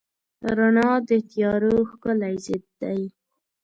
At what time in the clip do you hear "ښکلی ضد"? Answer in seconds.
1.89-2.63